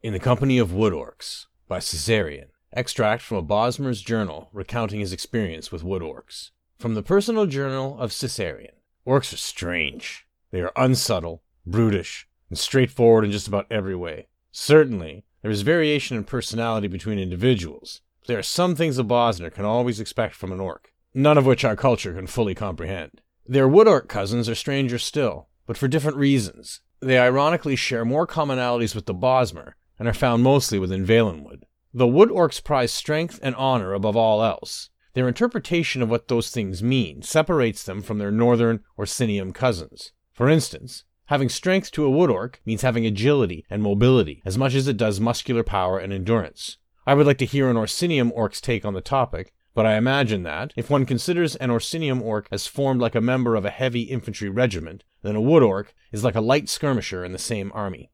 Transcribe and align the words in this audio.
In 0.00 0.12
the 0.12 0.20
Company 0.20 0.58
of 0.58 0.72
Wood 0.72 0.92
Orcs 0.92 1.46
by 1.66 1.80
Caesarion. 1.80 2.50
Extract 2.72 3.20
from 3.20 3.38
a 3.38 3.42
Bosmer's 3.42 4.00
journal 4.00 4.48
recounting 4.52 5.00
his 5.00 5.12
experience 5.12 5.72
with 5.72 5.82
wood 5.82 6.02
orcs. 6.02 6.50
From 6.78 6.94
the 6.94 7.02
personal 7.02 7.46
journal 7.46 7.98
of 7.98 8.12
Caesarion. 8.12 8.74
Orcs 9.04 9.34
are 9.34 9.38
strange. 9.38 10.24
They 10.52 10.60
are 10.60 10.70
unsubtle, 10.76 11.42
brutish, 11.66 12.28
and 12.48 12.56
straightforward 12.56 13.24
in 13.24 13.32
just 13.32 13.48
about 13.48 13.66
every 13.72 13.96
way. 13.96 14.28
Certainly, 14.52 15.24
there 15.42 15.50
is 15.50 15.62
variation 15.62 16.16
in 16.16 16.22
personality 16.22 16.86
between 16.86 17.18
individuals, 17.18 18.00
but 18.20 18.28
there 18.28 18.38
are 18.38 18.42
some 18.44 18.76
things 18.76 18.98
a 18.98 19.02
Bosmer 19.02 19.52
can 19.52 19.64
always 19.64 19.98
expect 19.98 20.36
from 20.36 20.52
an 20.52 20.60
orc, 20.60 20.92
none 21.12 21.36
of 21.36 21.44
which 21.44 21.64
our 21.64 21.74
culture 21.74 22.14
can 22.14 22.28
fully 22.28 22.54
comprehend. 22.54 23.20
Their 23.44 23.66
wood 23.66 23.88
orc 23.88 24.08
cousins 24.08 24.48
are 24.48 24.54
stranger 24.54 24.96
still, 24.96 25.48
but 25.66 25.76
for 25.76 25.88
different 25.88 26.18
reasons. 26.18 26.82
They 27.00 27.18
ironically 27.18 27.74
share 27.74 28.04
more 28.04 28.28
commonalities 28.28 28.94
with 28.94 29.06
the 29.06 29.14
Bosmer 29.14 29.74
and 29.98 30.08
are 30.08 30.14
found 30.14 30.42
mostly 30.42 30.78
within 30.78 31.04
Valenwood. 31.04 31.64
The 31.92 32.06
wood 32.06 32.28
orcs 32.28 32.62
prize 32.62 32.92
strength 32.92 33.40
and 33.42 33.54
honor 33.56 33.94
above 33.94 34.16
all 34.16 34.42
else. 34.42 34.90
Their 35.14 35.26
interpretation 35.26 36.02
of 36.02 36.10
what 36.10 36.28
those 36.28 36.50
things 36.50 36.82
mean 36.82 37.22
separates 37.22 37.82
them 37.82 38.02
from 38.02 38.18
their 38.18 38.30
northern 38.30 38.80
Orsinium 38.96 39.52
cousins. 39.52 40.12
For 40.32 40.48
instance, 40.48 41.04
having 41.26 41.48
strength 41.48 41.90
to 41.92 42.04
a 42.04 42.10
wood 42.10 42.30
orc 42.30 42.60
means 42.64 42.82
having 42.82 43.06
agility 43.06 43.64
and 43.68 43.82
mobility 43.82 44.42
as 44.44 44.56
much 44.56 44.74
as 44.74 44.86
it 44.86 44.96
does 44.96 45.18
muscular 45.18 45.64
power 45.64 45.98
and 45.98 46.12
endurance. 46.12 46.76
I 47.06 47.14
would 47.14 47.26
like 47.26 47.38
to 47.38 47.46
hear 47.46 47.68
an 47.68 47.76
Orsinium 47.76 48.30
orc's 48.32 48.60
take 48.60 48.84
on 48.84 48.94
the 48.94 49.00
topic, 49.00 49.52
but 49.74 49.86
I 49.86 49.96
imagine 49.96 50.42
that, 50.42 50.72
if 50.76 50.90
one 50.90 51.06
considers 51.06 51.56
an 51.56 51.70
Orsinium 51.70 52.20
orc 52.20 52.46
as 52.52 52.66
formed 52.66 53.00
like 53.00 53.14
a 53.14 53.20
member 53.20 53.56
of 53.56 53.64
a 53.64 53.70
heavy 53.70 54.02
infantry 54.02 54.48
regiment, 54.48 55.04
then 55.22 55.36
a 55.36 55.40
wood 55.40 55.62
orc 55.62 55.94
is 56.12 56.22
like 56.22 56.34
a 56.34 56.40
light 56.40 56.68
skirmisher 56.68 57.24
in 57.24 57.32
the 57.32 57.38
same 57.38 57.72
army. 57.74 58.10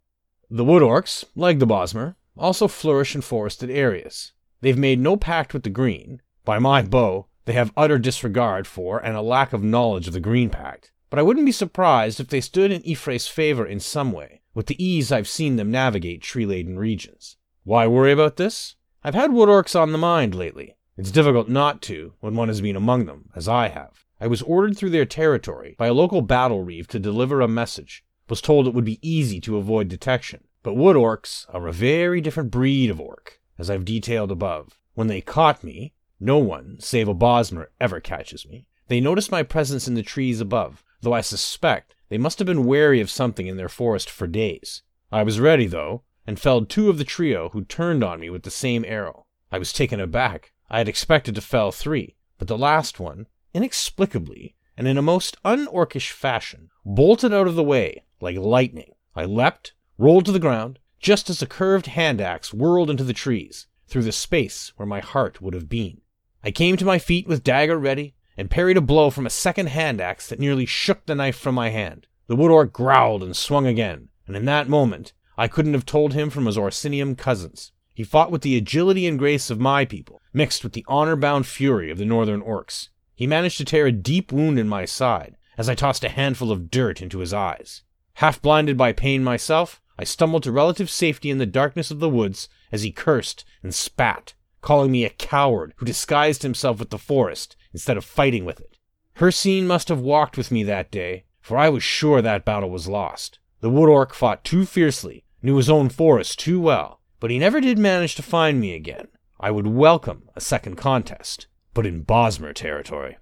The 0.51 0.65
wood 0.65 0.83
orcs, 0.83 1.25
like 1.35 1.59
the 1.59 1.67
Bosmer, 1.67 2.17
also 2.37 2.69
flourish 2.69 3.15
in 3.15 3.21
forested 3.21 3.71
areas. 3.71 4.33
They've 4.61 4.79
made 4.79 4.99
no 4.99 5.17
pact 5.17 5.53
with 5.53 5.63
the 5.63 5.71
green. 5.71 6.21
By 6.45 6.59
my 6.59 6.83
bow, 6.83 7.27
they 7.45 7.53
have 7.55 7.73
utter 7.77 7.99
disregard 7.99 8.67
for 8.67 8.99
and 8.99 9.17
a 9.17 9.23
lack 9.23 9.53
of 9.53 9.63
knowledge 9.63 10.07
of 10.07 10.13
the 10.13 10.21
green 10.21 10.51
pact. 10.51 10.93
But 11.11 11.19
I 11.19 11.23
wouldn't 11.23 11.47
be 11.47 11.53
surprised 11.53 12.21
if 12.21 12.29
they 12.29 12.41
stood 12.41 12.73
in 12.73 12.83
Y'ffre's 12.83 13.29
favor 13.29 13.67
in 13.67 13.81
some 13.81 14.13
way, 14.13 14.43
with 14.55 14.67
the 14.67 14.85
ease 14.85 15.13
I've 15.13 15.29
seen 15.29 15.57
them 15.57 15.71
navigate 15.71 16.23
tree 16.23 16.47
laden 16.47 16.79
regions. 16.79 17.37
Why 17.63 17.87
worry 17.87 18.13
about 18.13 18.37
this? 18.37 18.77
I've 19.03 19.15
had 19.15 19.33
wood 19.33 19.49
orcs 19.49 19.79
on 19.79 19.93
the 19.93 19.99
mind 19.99 20.35
lately. 20.35 20.77
It's 20.97 21.11
difficult 21.11 21.49
not 21.49 21.83
to 21.83 22.15
when 22.21 22.37
one 22.37 22.49
has 22.49 22.61
been 22.61 22.77
among 22.77 23.07
them, 23.07 23.31
as 23.35 23.49
I 23.49 23.69
have. 23.69 24.05
I 24.21 24.27
was 24.27 24.43
ordered 24.43 24.77
through 24.77 24.91
their 24.91 25.05
territory 25.05 25.75
by 25.77 25.89
a 25.89 25.95
local 25.95 26.23
battle 26.23 26.63
reeve 26.63 26.89
to 26.89 26.99
deliver 26.99 27.41
a 27.41 27.49
message, 27.49 28.04
was 28.29 28.41
told 28.41 28.67
it 28.67 28.75
would 28.75 28.85
be 28.85 29.01
easy 29.03 29.41
to 29.41 29.57
avoid 29.57 29.89
detection. 29.89 30.45
But 30.63 30.75
wood 30.75 30.97
orcs 30.97 31.47
are 31.53 31.69
a 31.69 31.73
very 31.73 32.21
different 32.21 32.51
breed 32.51 32.91
of 32.91 33.01
orc, 33.01 33.41
as 33.59 33.69
I've 33.69 33.85
detailed 33.85 34.31
above. 34.31 34.79
When 34.95 35.09
they 35.09 35.21
caught 35.21 35.63
me, 35.63 35.93
no 36.19 36.39
one, 36.39 36.77
save 36.81 37.09
a 37.09 37.15
Bosmer, 37.15 37.67
ever 37.81 38.01
catches 38.01 38.47
me. 38.47 38.67
They 38.89 39.01
noticed 39.01 39.31
my 39.31 39.43
presence 39.43 39.87
in 39.89 39.95
the 39.95 40.03
trees 40.03 40.41
above, 40.41 40.83
though 41.03 41.13
I 41.13 41.21
suspect 41.21 41.95
they 42.09 42.19
must 42.19 42.39
have 42.39 42.47
been 42.47 42.65
wary 42.65 43.01
of 43.01 43.11
something 43.11 43.47
in 43.47 43.57
their 43.57 43.69
forest 43.69 44.09
for 44.09 44.27
days. 44.27 44.83
I 45.13 45.23
was 45.23 45.41
ready, 45.41 45.67
though, 45.67 46.03
and 46.27 46.41
felled 46.41 46.71
two 46.71 46.89
of 46.89 46.97
the 46.97 47.05
trio 47.05 47.51
who 47.51 47.65
turned 47.65 48.03
on 48.03 48.21
me 48.21 48.31
with 48.31 48.45
the 48.45 48.51
same 48.51 48.85
arrow. 48.87 49.27
I 49.53 49.59
was 49.59 49.73
taken 49.73 50.01
aback. 50.01 50.53
I 50.71 50.79
had 50.79 50.89
expected 50.89 51.35
to 51.35 51.41
fell 51.41 51.73
three, 51.73 52.17
but 52.39 52.49
the 52.49 52.57
last 52.57 52.99
one, 52.99 53.27
inexplicably, 53.53 54.57
and 54.77 54.89
in 54.89 54.97
a 54.97 55.03
most 55.03 55.37
unorcish 55.45 56.11
fashion, 56.11 56.71
bolted 56.85 57.35
out 57.35 57.47
of 57.47 57.55
the 57.55 57.63
way 57.63 58.04
like 58.25 58.37
lightning. 58.39 58.91
I 59.15 59.27
leapt, 59.27 59.75
rolled 59.99 60.25
to 60.27 60.33
the 60.33 60.41
ground, 60.41 60.81
just 60.99 61.31
as 61.31 61.43
a 61.43 61.47
curved 61.47 61.87
hand 61.87 62.21
axe 62.21 62.53
whirled 62.53 62.91
into 62.91 63.05
the 63.05 63.13
trees, 63.13 63.67
through 63.87 64.03
the 64.03 64.13
space 64.13 64.73
where 64.77 64.87
my 64.87 65.01
heart 65.01 65.41
would 65.41 65.55
have 65.55 65.69
been. 65.69 66.01
I 66.43 66.51
came 66.51 66.77
to 66.79 66.85
my 66.85 66.99
feet 66.99 67.29
with 67.29 67.45
dagger 67.45 67.79
ready, 67.79 68.15
and 68.37 68.51
parried 68.51 68.77
a 68.77 68.81
blow 68.81 69.11
from 69.11 69.27
a 69.27 69.31
second 69.31 69.69
hand 69.69 70.01
axe 70.01 70.29
that 70.29 70.41
nearly 70.41 70.67
shook 70.67 71.07
the 71.07 71.15
knife 71.15 71.37
from 71.37 71.55
my 71.55 71.69
hand. 71.69 72.07
The 72.27 72.35
wood 72.35 72.51
orc 72.51 72.73
growled 72.73 73.23
and 73.23 73.37
swung 73.37 73.67
again, 73.67 74.09
and 74.27 74.35
in 74.37 74.47
that 74.47 74.69
moment 74.69 75.13
I 75.37 75.47
couldn't 75.47 75.75
have 75.75 75.87
told 75.87 76.15
him 76.15 76.31
from 76.31 76.47
his 76.47 76.57
Orsinium 76.57 77.17
cousins. 77.17 77.73
He 77.93 78.03
fought 78.03 78.33
with 78.33 78.43
the 78.43 78.57
agility 78.57 79.07
and 79.07 79.19
grace 79.19 79.51
of 79.51 79.61
my 79.61 79.85
people, 79.85 80.21
mixed 80.33 80.65
with 80.65 80.73
the 80.73 80.85
honor 80.89 81.15
bound 81.15 81.47
fury 81.47 81.91
of 81.91 81.99
the 81.99 82.05
northern 82.05 82.41
orcs. 82.41 82.89
He 83.15 83.27
managed 83.27 83.59
to 83.59 83.65
tear 83.65 83.87
a 83.87 83.93
deep 83.93 84.33
wound 84.33 84.59
in 84.59 84.67
my 84.67 84.85
side 84.85 85.37
as 85.57 85.69
I 85.69 85.75
tossed 85.75 86.03
a 86.03 86.09
handful 86.09 86.51
of 86.51 86.71
dirt 86.71 87.01
into 87.01 87.21
his 87.21 87.33
eyes. 87.33 87.83
Half 88.15 88.41
blinded 88.43 88.77
by 88.77 88.93
pain 88.93 89.25
myself, 89.25 89.81
I 89.99 90.05
stumbled 90.05 90.43
to 90.45 90.53
relative 90.53 90.91
safety 90.91 91.31
in 91.31 91.39
the 91.39 91.47
darkness 91.47 91.91
of 91.91 92.01
the 92.01 92.09
woods 92.09 92.49
as 92.73 92.83
he 92.83 92.91
cursed 92.91 93.45
and 93.63 93.75
spat, 93.75 94.35
calling 94.61 94.91
me 94.91 95.05
a 95.05 95.11
coward 95.11 95.75
who 95.77 95.87
disguised 95.87 96.43
himself 96.43 96.79
with 96.79 96.91
the 96.91 96.99
forest 96.99 97.57
instead 97.73 97.97
of 97.97 98.05
fighting 98.05 98.45
with 98.45 98.61
it. 98.61 98.79
Hircine 99.19 99.67
must 99.67 99.89
have 99.89 100.01
walked 100.01 100.37
with 100.37 100.51
me 100.51 100.65
that 100.65 100.91
day, 100.91 101.25
for 101.41 101.57
I 101.57 101.69
was 101.69 101.83
sure 101.83 102.23
that 102.23 102.45
battle 102.45 102.71
was 102.71 102.89
lost. 102.89 103.39
The 103.61 103.71
wood 103.71 103.89
orc 103.89 104.15
fought 104.15 104.45
too 104.45 104.65
fiercely, 104.65 105.25
knew 105.43 105.57
his 105.57 105.71
own 105.71 105.89
forest 105.89 106.39
too 106.39 106.61
well, 106.61 107.01
but 107.21 107.31
he 107.31 107.39
never 107.39 107.61
did 107.61 107.79
manage 107.79 108.15
to 108.17 108.23
find 108.23 108.61
me 108.61 108.75
again. 108.75 109.09
I 109.39 109.51
would 109.51 109.67
welcome 109.67 110.29
a 110.35 110.41
second 110.41 110.77
contest, 110.77 111.47
but 111.75 111.87
in 111.87 112.03
Bosmer 112.05 112.53
territory. 112.53 113.19